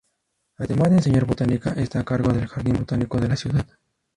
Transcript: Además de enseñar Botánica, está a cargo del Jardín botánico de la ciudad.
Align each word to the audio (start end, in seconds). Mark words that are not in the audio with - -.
Además 0.57 0.89
de 0.89 0.95
enseñar 0.95 1.25
Botánica, 1.25 1.73
está 1.73 1.99
a 1.99 2.03
cargo 2.03 2.33
del 2.33 2.47
Jardín 2.47 2.73
botánico 2.79 3.19
de 3.19 3.27
la 3.27 3.35
ciudad. 3.35 3.67